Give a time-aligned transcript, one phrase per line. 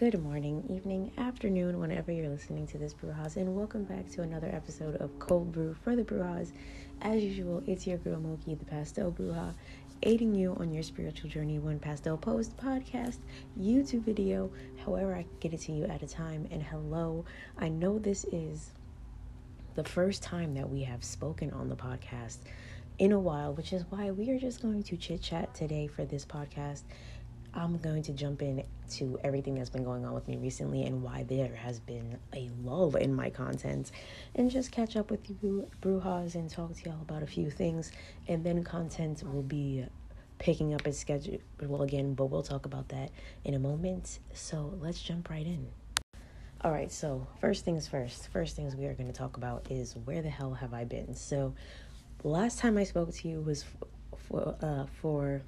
[0.00, 4.48] Good morning, evening, afternoon, whenever you're listening to this Brujas, and welcome back to another
[4.50, 6.52] episode of Cold Brew for the Brujas.
[7.02, 9.52] As usual, it's your girl Moki, the Pastel Bruja,
[10.02, 13.18] aiding you on your spiritual journey one pastel post, podcast,
[13.60, 14.50] YouTube video,
[14.86, 16.48] however I get it to you at a time.
[16.50, 17.26] And hello,
[17.58, 18.70] I know this is
[19.74, 22.38] the first time that we have spoken on the podcast
[22.98, 26.06] in a while, which is why we are just going to chit chat today for
[26.06, 26.84] this podcast
[27.52, 31.02] I'm going to jump in to everything that's been going on with me recently and
[31.02, 33.90] why there has been a lull in my content
[34.34, 37.92] and just catch up with you brujas and talk to y'all about a few things.
[38.28, 39.84] And then content will be
[40.38, 43.10] picking up its schedule well again but we'll talk about that
[43.44, 44.20] in a moment.
[44.32, 45.68] So let's jump right in.
[46.62, 49.96] All right so first things first first things we are going to talk about is
[50.04, 51.14] where the hell have i been?
[51.14, 51.54] So
[52.22, 53.64] last time i spoke to you was
[54.28, 55.42] for, uh, for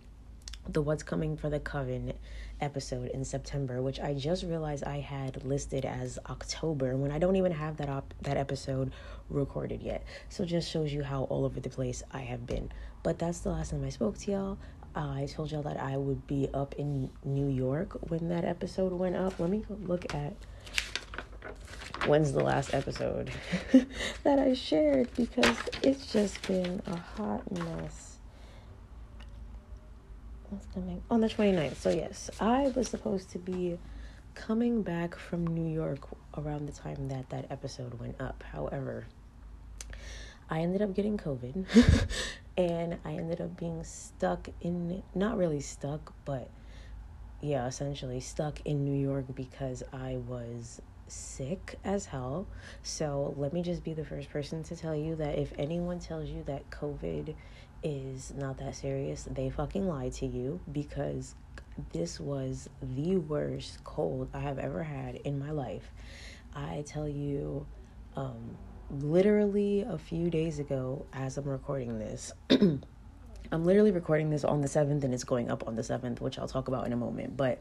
[0.68, 2.12] the What's Coming for the Coven
[2.60, 7.36] episode in September, which I just realized I had listed as October when I don't
[7.36, 8.92] even have that op- that episode
[9.28, 10.04] recorded yet.
[10.28, 12.70] So just shows you how all over the place I have been.
[13.02, 14.58] But that's the last time I spoke to y'all.
[14.94, 18.92] Uh, I told y'all that I would be up in New York when that episode
[18.92, 19.40] went up.
[19.40, 20.34] Let me look at
[22.06, 23.30] when's the last episode
[24.22, 28.11] that I shared because it's just been a hot mess
[30.52, 33.78] what's coming on the 29th so yes i was supposed to be
[34.34, 38.44] coming back from new york around the time that that episode went up.
[38.52, 39.06] However
[40.50, 41.64] i ended up getting covid
[42.58, 46.50] and i ended up being stuck in not really stuck but
[47.40, 52.46] yeah essentially stuck in new york because i was sick as hell.
[52.82, 56.28] So let me just be the first person to tell you that if anyone tells
[56.28, 57.34] you that covid
[57.82, 61.34] is not that serious, they fucking lied to you because
[61.92, 65.92] this was the worst cold I have ever had in my life.
[66.54, 67.66] I tell you,
[68.16, 68.56] um,
[68.90, 74.68] literally a few days ago, as I'm recording this, I'm literally recording this on the
[74.68, 77.36] 7th and it's going up on the 7th, which I'll talk about in a moment.
[77.36, 77.60] But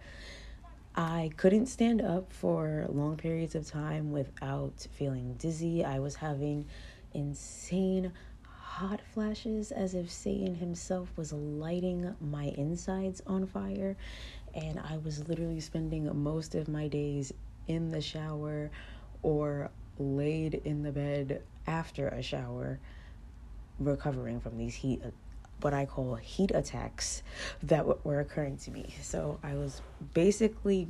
[0.96, 5.86] I couldn't stand up for long periods of time without feeling dizzy.
[5.86, 6.66] I was having
[7.14, 8.12] insane
[8.72, 13.98] hot flashes as if Satan himself was lighting my insides on fire.
[14.56, 17.34] And I was literally spending most of my days
[17.68, 18.72] in the shower
[19.24, 22.80] or laid in the bed after a shower,
[23.78, 25.02] recovering from these heat,
[25.60, 27.24] what I call heat attacks
[27.64, 28.94] that were occurring to me.
[29.02, 29.82] So I was
[30.14, 30.88] basically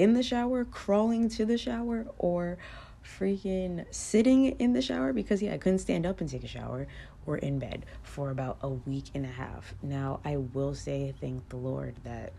[0.00, 2.58] in the shower, crawling to the shower, or
[3.04, 6.86] freaking sitting in the shower because yeah, I couldn't stand up and take a shower
[7.26, 9.74] or in bed for about a week and a half.
[9.82, 12.32] Now, I will say thank the Lord that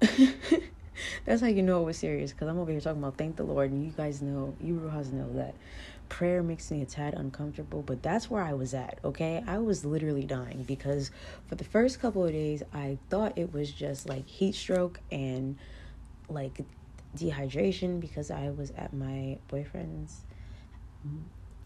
[1.24, 3.44] that's how you know it was serious because I'm over here talking about thank the
[3.44, 5.54] Lord and you guys know, you Brujas know that
[6.08, 9.42] prayer makes me a tad uncomfortable, but that's where I was at, okay?
[9.46, 11.10] I was literally dying because
[11.46, 15.56] for the first couple of days I thought it was just like heat stroke and
[16.28, 16.60] like
[17.16, 20.22] dehydration because I was at my boyfriend's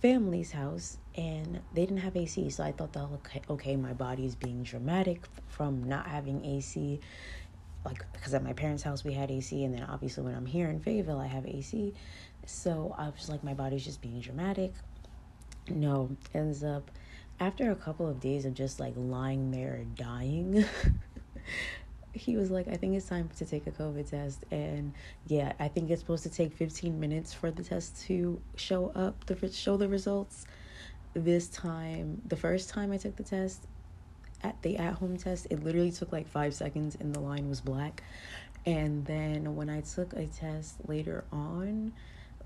[0.01, 2.51] family's house and they didn't have AC.
[2.51, 7.01] So I thought that okay, okay, my body is being dramatic from not having AC.
[7.85, 10.69] Like because at my parents' house we had AC, and then obviously when I'm here
[10.69, 11.95] in Fayetteville I have AC.
[12.45, 14.73] So I was like, my body's just being dramatic.
[15.69, 16.91] No, ends up
[17.41, 20.65] after a couple of days of just like lying there dying.
[22.17, 24.45] he was like, I think it's time to take a COVID test.
[24.51, 24.93] And
[25.27, 29.25] yeah, I think it's supposed to take 15 minutes for the test to show up,
[29.27, 30.47] to show the results.
[31.15, 33.67] This time, the first time I took the test,
[34.43, 37.61] at the at home test, it literally took like five seconds and the line was
[37.61, 38.03] black.
[38.65, 41.93] And then when I took a test later on,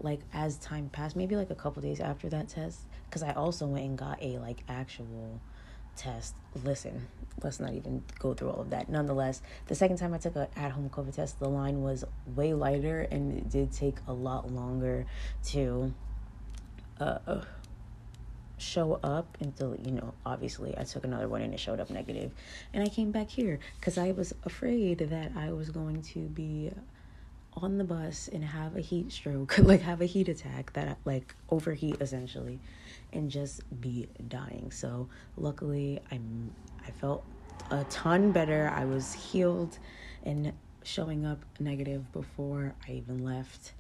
[0.01, 3.67] like as time passed, maybe like a couple days after that test, because I also
[3.67, 5.41] went and got a like actual
[5.97, 6.35] test.
[6.65, 7.07] Listen,
[7.43, 8.89] let's not even go through all of that.
[8.89, 12.55] Nonetheless, the second time I took an at home COVID test, the line was way
[12.55, 15.07] lighter and it did take a lot longer
[15.47, 15.95] to
[16.99, 17.43] uh,
[18.59, 22.33] show up until, you know, obviously I took another one and it showed up negative.
[22.73, 26.71] And I came back here because I was afraid that I was going to be
[27.55, 31.35] on the bus and have a heat stroke, like have a heat attack that like
[31.51, 32.61] overheat essentially
[33.13, 34.71] and just be dying.
[34.71, 36.53] So luckily I'm
[36.87, 37.25] I felt
[37.71, 38.73] a ton better.
[38.75, 39.79] I was healed
[40.25, 40.53] and
[40.83, 43.73] showing up negative before I even left.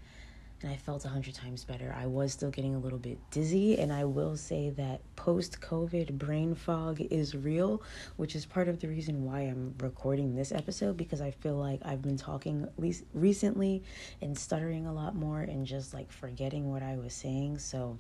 [0.62, 1.94] And I felt a hundred times better.
[1.98, 6.18] I was still getting a little bit dizzy, and I will say that post COVID
[6.18, 7.82] brain fog is real,
[8.16, 11.80] which is part of the reason why I'm recording this episode because I feel like
[11.84, 13.82] I've been talking at least recently
[14.20, 17.58] and stuttering a lot more and just like forgetting what I was saying.
[17.58, 17.98] So,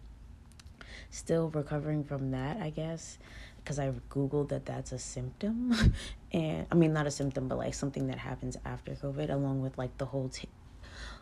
[1.08, 3.18] still recovering from that, I guess
[3.56, 5.94] because I googled that that's a symptom,
[6.32, 9.78] and I mean not a symptom, but like something that happens after COVID, along with
[9.78, 10.48] like the whole t-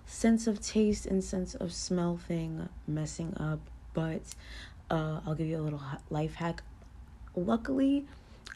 [0.08, 3.60] sense of taste and sense of smell thing messing up.
[3.92, 4.22] But
[4.90, 6.62] uh, I'll give you a little life hack.
[7.36, 8.06] Luckily,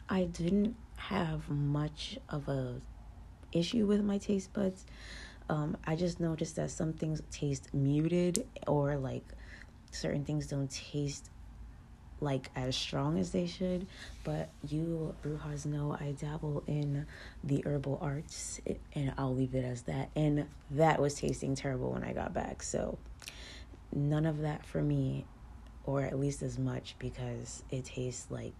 [0.09, 2.81] I didn't have much of a
[3.51, 4.85] issue with my taste buds.
[5.49, 9.25] Um, I just noticed that some things taste muted or like
[9.91, 11.29] certain things don't taste
[12.21, 13.85] like as strong as they should
[14.23, 17.05] but you brujas know i dabble in
[17.43, 18.61] the herbal arts
[18.93, 20.09] and i'll leave it as that.
[20.15, 22.97] And that was tasting terrible when i got back so
[23.91, 25.25] none of that for me
[25.85, 28.53] or at least as much because it tastes like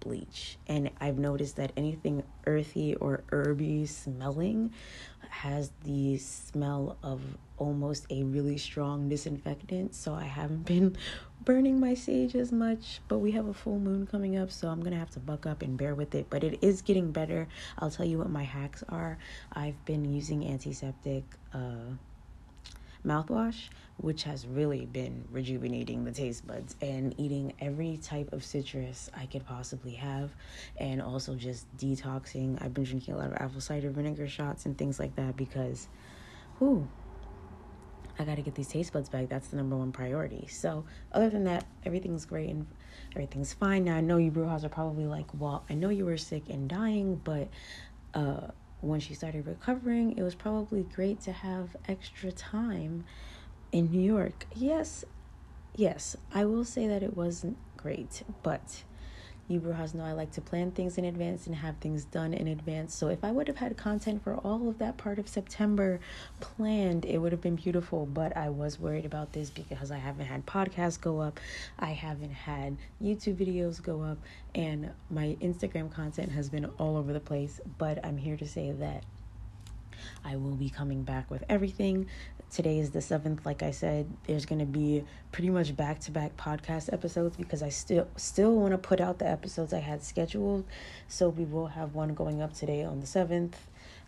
[0.00, 0.58] bleach.
[0.66, 4.72] And i've noticed that anything earthy or herby smelling
[5.30, 7.20] has the smell of
[7.56, 10.96] almost a really strong disinfectant so i haven't been
[11.44, 14.82] burning my sage as much, but we have a full moon coming up, so I'm
[14.82, 16.26] gonna have to buck up and bear with it.
[16.30, 17.48] But it is getting better.
[17.78, 19.18] I'll tell you what my hacks are.
[19.52, 21.96] I've been using antiseptic uh,
[23.06, 23.68] mouthwash,
[23.98, 29.26] which has really been rejuvenating the taste buds, and eating every type of citrus I
[29.26, 30.30] could possibly have,
[30.78, 32.60] and also just detoxing.
[32.62, 35.88] I've been drinking a lot of apple cider vinegar shots and things like that because,
[36.58, 36.88] whoo,
[38.18, 39.28] I got to get these taste buds back.
[39.28, 40.46] That's the number one priority.
[40.48, 42.66] So, other than that, everything's great and
[43.12, 43.84] everything's fine.
[43.84, 46.68] Now, I know you Brujas are probably like, well, I know you were sick and
[46.68, 47.48] dying, but
[48.14, 48.48] uh,
[48.80, 53.04] when she started recovering, it was probably great to have extra time
[53.72, 54.46] in New York.
[54.54, 55.04] Yes,
[55.74, 58.84] yes, I will say that it wasn't great, but
[59.46, 62.48] you Brujas know I like to plan things in advance and have things done in
[62.48, 62.94] advance.
[62.94, 66.00] So if I would have had content for all of that part of September
[66.40, 68.06] planned, it would have been beautiful.
[68.06, 71.40] But I was worried about this because I haven't had podcasts go up,
[71.78, 74.18] I haven't had YouTube videos go up,
[74.54, 77.60] and my Instagram content has been all over the place.
[77.78, 79.04] But I'm here to say that
[80.24, 82.08] I will be coming back with everything.
[82.54, 83.44] Today is the 7th.
[83.44, 85.02] Like I said, there's going to be
[85.32, 89.72] pretty much back-to-back podcast episodes because I still still want to put out the episodes
[89.72, 90.64] I had scheduled.
[91.08, 93.54] So we will have one going up today on the 7th.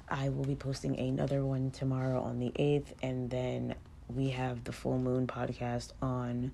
[0.09, 3.75] I will be posting another one tomorrow on the 8th and then
[4.15, 6.53] we have the full moon podcast on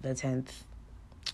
[0.00, 0.62] the 10th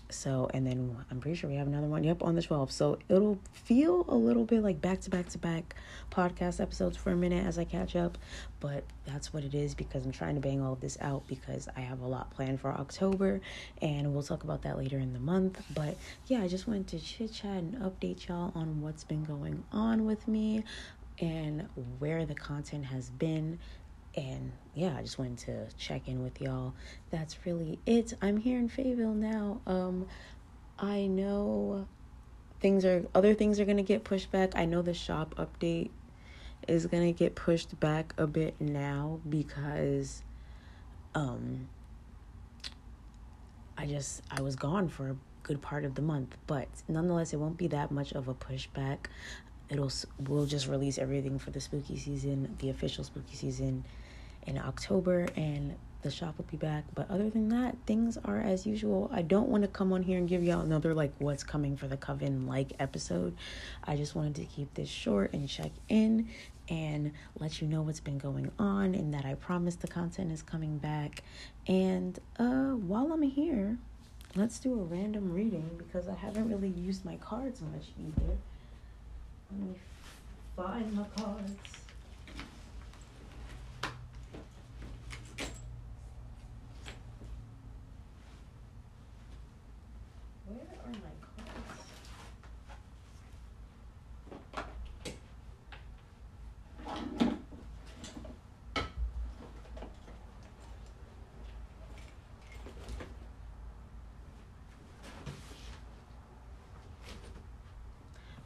[0.09, 2.71] so, and then I'm pretty sure we have another one, yep, on the 12th.
[2.71, 5.75] So it'll feel a little bit like back to back to back
[6.11, 8.17] podcast episodes for a minute as I catch up.
[8.59, 11.67] But that's what it is because I'm trying to bang all of this out because
[11.75, 13.41] I have a lot planned for October
[13.81, 15.61] and we'll talk about that later in the month.
[15.73, 19.63] But yeah, I just wanted to chit chat and update y'all on what's been going
[19.71, 20.63] on with me
[21.19, 21.67] and
[21.99, 23.59] where the content has been
[24.15, 26.73] and yeah, I just wanted to check in with y'all.
[27.11, 28.13] That's really it.
[28.21, 29.61] I'm here in Fayetteville now.
[29.65, 30.07] Um,
[30.77, 31.87] I know
[32.59, 34.51] things are other things are gonna get pushed back.
[34.55, 35.89] I know the shop update
[36.67, 40.23] is gonna get pushed back a bit now because
[41.13, 41.69] um
[43.77, 47.37] I just I was gone for a good part of the month, but nonetheless it
[47.37, 49.07] won't be that much of a pushback.
[49.69, 53.83] It'll we'll just release everything for the spooky season, the official spooky season
[54.45, 56.83] in October and the shop will be back.
[56.93, 59.09] But other than that, things are as usual.
[59.11, 61.87] I don't want to come on here and give y'all another like what's coming for
[61.87, 63.35] the coven like episode.
[63.83, 66.29] I just wanted to keep this short and check in
[66.69, 70.43] and let you know what's been going on and that I promise the content is
[70.43, 71.23] coming back.
[71.67, 73.77] And uh while I'm here,
[74.35, 78.37] let's do a random reading because I haven't really used my cards much either.
[79.51, 79.75] Let me
[80.55, 81.51] find my cards.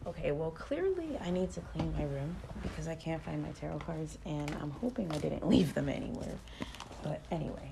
[0.09, 3.77] Okay, well, clearly I need to clean my room because I can't find my tarot
[3.77, 6.33] cards and I'm hoping I didn't leave them anywhere.
[7.03, 7.71] But anyway,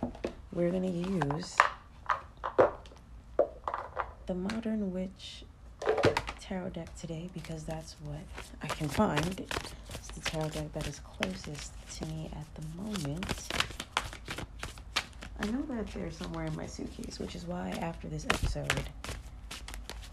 [0.53, 1.57] we're going to use
[4.27, 5.45] the Modern Witch
[6.39, 8.19] tarot deck today because that's what
[8.61, 9.39] I can find.
[9.95, 13.47] It's the tarot deck that is closest to me at the moment.
[15.39, 18.83] I know that they're somewhere in my suitcase, which is why after this episode,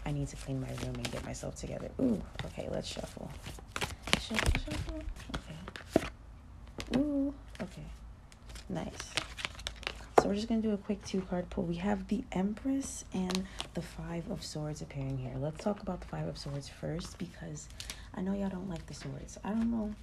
[0.05, 1.89] I need to clean my room and get myself together.
[1.99, 3.29] Ooh, okay, let's shuffle.
[4.19, 5.01] Shuffle, shuffle.
[5.35, 6.97] Okay.
[6.97, 7.85] Ooh, okay.
[8.69, 9.13] Nice.
[10.19, 11.63] So we're just gonna do a quick two card pull.
[11.65, 15.33] We have the Empress and the Five of Swords appearing here.
[15.37, 17.67] Let's talk about the Five of Swords first because
[18.13, 19.37] I know y'all don't like the swords.
[19.43, 19.93] I don't know.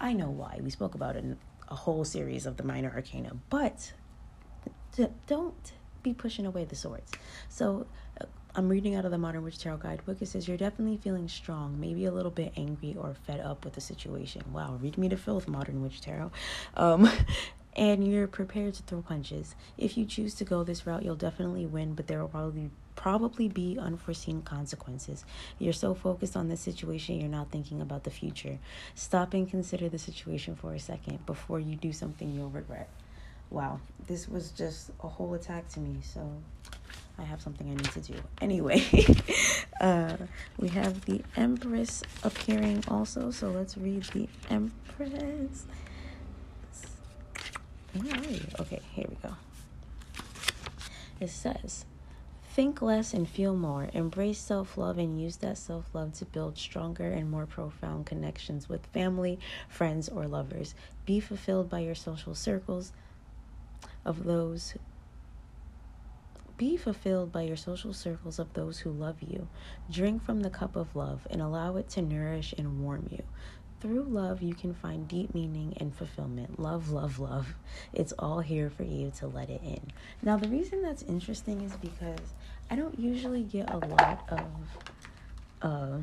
[0.00, 0.60] I know why.
[0.62, 3.92] We spoke about it in a whole series of the Minor Arcana, but
[5.26, 7.12] don't be pushing away the swords.
[7.48, 7.86] So
[8.54, 10.20] I'm reading out of the Modern Witch Tarot Guidebook.
[10.20, 13.72] It says you're definitely feeling strong, maybe a little bit angry or fed up with
[13.72, 14.42] the situation.
[14.52, 16.30] Wow, read me to filth, Modern Witch Tarot.
[16.76, 17.08] Um,
[17.76, 19.54] and you're prepared to throw punches.
[19.78, 23.48] If you choose to go this route, you'll definitely win, but there will probably probably
[23.48, 25.24] be unforeseen consequences.
[25.58, 28.58] You're so focused on this situation, you're not thinking about the future.
[28.94, 32.90] Stop and consider the situation for a second before you do something you'll regret
[33.52, 35.96] wow, this was just a whole attack to me.
[36.02, 36.26] So
[37.22, 38.14] I have something I need to do.
[38.40, 38.84] Anyway,
[39.80, 40.16] uh,
[40.58, 43.30] we have the Empress appearing also.
[43.30, 45.66] So let's read the Empress.
[48.58, 49.36] Okay, here we go.
[51.20, 51.84] It says,
[52.54, 53.88] Think less and feel more.
[53.92, 58.68] Embrace self love and use that self love to build stronger and more profound connections
[58.68, 59.38] with family,
[59.68, 60.74] friends, or lovers.
[61.06, 62.92] Be fulfilled by your social circles
[64.04, 64.74] of those
[66.62, 69.48] be fulfilled by your social circles of those who love you.
[69.90, 73.24] Drink from the cup of love and allow it to nourish and warm you.
[73.80, 76.60] Through love, you can find deep meaning and fulfillment.
[76.60, 77.56] Love, love, love.
[77.92, 79.90] It's all here for you to let it in.
[80.22, 82.32] Now, the reason that's interesting is because
[82.70, 84.46] I don't usually get a lot of.
[85.62, 85.98] Uh,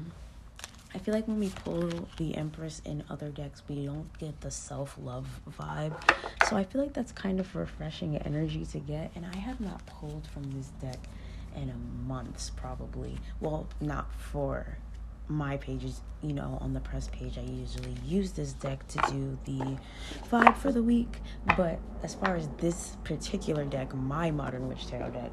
[0.94, 4.50] I feel like when we pull the Empress in other decks, we don't get the
[4.50, 5.28] self love
[5.60, 5.94] vibe.
[6.50, 9.12] So I feel like that's kind of refreshing energy to get.
[9.16, 11.00] And I have not pulled from this deck
[11.56, 13.18] in a months, probably.
[13.40, 14.78] Well, not for
[15.28, 19.38] my pages, you know, on the press page, I usually use this deck to do
[19.46, 19.78] the
[20.32, 21.20] vibe for the week.
[21.56, 25.32] But as far as this particular deck, my Modern Witch Tarot deck,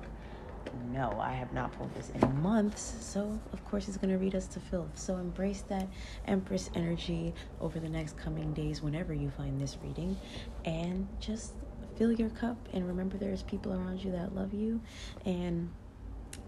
[0.93, 2.97] no, I have not pulled this in months.
[3.01, 4.99] So, of course, it's going to read us to filth.
[4.99, 5.89] So, embrace that
[6.27, 10.17] Empress energy over the next coming days whenever you find this reading.
[10.65, 11.53] And just
[11.97, 14.81] fill your cup and remember there's people around you that love you.
[15.25, 15.71] And,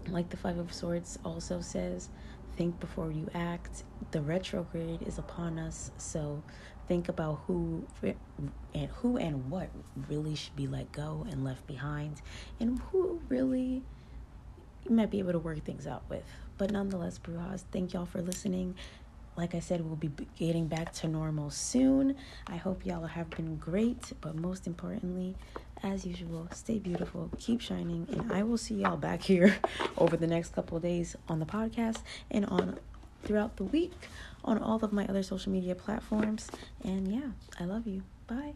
[0.07, 2.09] like the Five of Swords also says,
[2.55, 3.83] think before you act.
[4.11, 5.91] The retrograde is upon us.
[5.97, 6.43] So,
[6.89, 7.85] think about who
[8.73, 9.69] and who and what
[10.09, 12.19] really should be let go and left behind
[12.59, 13.83] and who really
[14.89, 16.23] you might be able to work things out with.
[16.57, 18.75] But nonetheless, Brujas, thank y'all for listening.
[19.37, 22.15] Like I said, we'll be getting back to normal soon.
[22.47, 25.35] I hope y'all have been great, but most importantly,
[25.81, 29.55] as usual, stay beautiful, keep shining, and I will see y'all back here
[29.97, 32.77] over the next couple days on the podcast and on
[33.23, 33.93] throughout the week
[34.43, 36.49] on all of my other social media platforms.
[36.83, 37.29] And yeah,
[37.59, 38.03] I love you.
[38.27, 38.55] Bye.